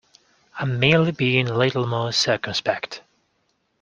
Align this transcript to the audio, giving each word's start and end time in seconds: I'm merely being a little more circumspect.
I'm 0.57 0.79
merely 0.79 1.11
being 1.11 1.47
a 1.47 1.55
little 1.55 1.85
more 1.85 2.11
circumspect. 2.11 3.03